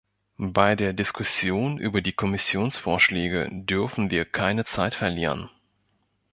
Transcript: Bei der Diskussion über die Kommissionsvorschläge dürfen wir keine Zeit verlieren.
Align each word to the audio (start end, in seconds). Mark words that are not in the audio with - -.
Bei 0.55 0.75
der 0.75 0.93
Diskussion 0.93 1.77
über 1.77 2.01
die 2.01 2.11
Kommissionsvorschläge 2.13 3.47
dürfen 3.51 4.09
wir 4.09 4.25
keine 4.25 4.65
Zeit 4.65 4.95
verlieren. 4.95 5.51